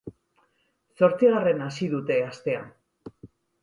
Zortzigarren 1.03 1.63
hasi 1.69 1.93
dute 1.95 2.21
astea. 2.33 2.67